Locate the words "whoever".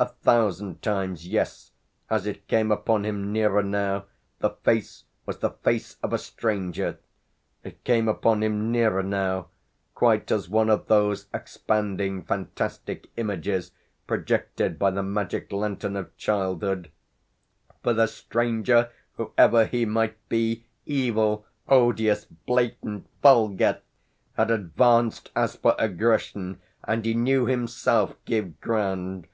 19.12-19.64